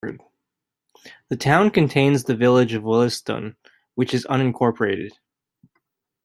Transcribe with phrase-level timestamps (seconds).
[1.29, 3.55] The town contains the village of Williston,
[3.93, 5.11] which is unincorporated.